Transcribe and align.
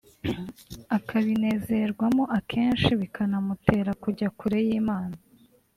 akabinezerwamo 0.97 2.23
akenshi 2.37 2.89
bikana 2.99 3.37
mutera 3.45 3.91
kujya 4.03 4.27
kure 4.37 4.59
y’Imana 4.67 5.15